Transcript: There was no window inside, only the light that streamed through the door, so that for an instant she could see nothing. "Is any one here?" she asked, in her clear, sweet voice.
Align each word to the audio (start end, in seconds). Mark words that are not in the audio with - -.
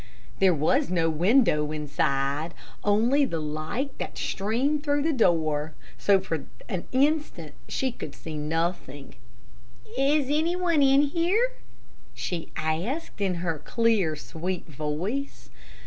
There 0.39 0.55
was 0.55 0.89
no 0.89 1.11
window 1.11 1.71
inside, 1.71 2.55
only 2.83 3.23
the 3.23 3.39
light 3.39 3.95
that 3.99 4.17
streamed 4.17 4.81
through 4.81 5.03
the 5.03 5.13
door, 5.13 5.75
so 5.99 6.17
that 6.17 6.25
for 6.25 6.45
an 6.67 6.85
instant 6.91 7.53
she 7.67 7.91
could 7.91 8.15
see 8.15 8.35
nothing. 8.35 9.13
"Is 9.95 10.25
any 10.27 10.55
one 10.55 10.81
here?" 10.81 11.51
she 12.15 12.49
asked, 12.55 13.21
in 13.21 13.35
her 13.45 13.59
clear, 13.59 14.15
sweet 14.15 14.65
voice. 14.65 15.51